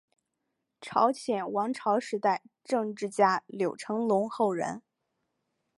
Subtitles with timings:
[0.81, 4.81] 朝鲜王朝时代政治家柳成龙后人。